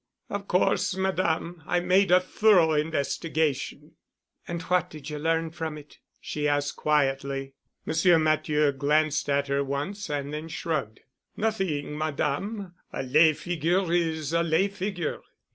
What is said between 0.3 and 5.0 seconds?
"Of course, Madame, I made a thorough investigation——" "And what